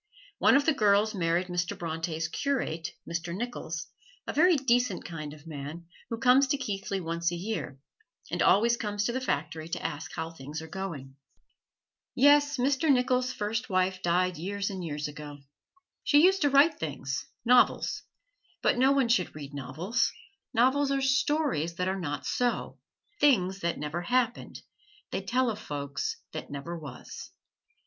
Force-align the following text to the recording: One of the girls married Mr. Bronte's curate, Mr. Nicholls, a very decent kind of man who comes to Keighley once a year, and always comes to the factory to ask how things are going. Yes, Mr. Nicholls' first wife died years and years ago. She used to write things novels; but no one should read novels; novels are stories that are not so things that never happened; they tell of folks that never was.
One 0.39 0.55
of 0.55 0.65
the 0.65 0.73
girls 0.73 1.13
married 1.13 1.45
Mr. 1.45 1.77
Bronte's 1.77 2.27
curate, 2.27 2.93
Mr. 3.07 3.35
Nicholls, 3.35 3.85
a 4.25 4.33
very 4.33 4.55
decent 4.55 5.05
kind 5.05 5.31
of 5.31 5.45
man 5.45 5.85
who 6.09 6.17
comes 6.17 6.47
to 6.47 6.57
Keighley 6.57 6.99
once 6.99 7.31
a 7.31 7.35
year, 7.35 7.77
and 8.31 8.41
always 8.41 8.77
comes 8.77 9.03
to 9.03 9.11
the 9.11 9.21
factory 9.21 9.69
to 9.69 9.85
ask 9.85 10.11
how 10.15 10.31
things 10.31 10.59
are 10.59 10.67
going. 10.67 11.17
Yes, 12.15 12.57
Mr. 12.57 12.91
Nicholls' 12.91 13.31
first 13.31 13.69
wife 13.69 14.01
died 14.01 14.37
years 14.37 14.71
and 14.71 14.83
years 14.83 15.07
ago. 15.07 15.37
She 16.03 16.23
used 16.23 16.41
to 16.41 16.49
write 16.49 16.79
things 16.79 17.27
novels; 17.45 18.01
but 18.63 18.79
no 18.79 18.91
one 18.93 19.07
should 19.07 19.35
read 19.35 19.53
novels; 19.53 20.11
novels 20.51 20.89
are 20.89 20.99
stories 21.03 21.75
that 21.75 21.87
are 21.87 21.99
not 21.99 22.25
so 22.25 22.79
things 23.19 23.59
that 23.59 23.77
never 23.77 24.01
happened; 24.01 24.61
they 25.11 25.21
tell 25.21 25.51
of 25.51 25.59
folks 25.59 26.17
that 26.31 26.49
never 26.49 26.75
was. 26.75 27.29